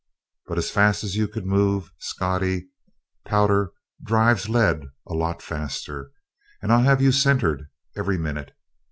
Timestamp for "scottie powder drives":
1.99-4.49